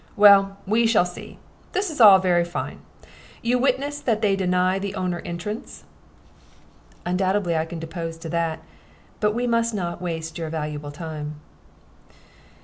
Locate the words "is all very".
1.91-2.43